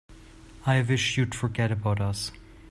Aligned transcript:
I 0.65 0.81
wish 0.81 1.15
you'd 1.15 1.35
forget 1.35 1.71
about 1.71 2.01
us. 2.01 2.31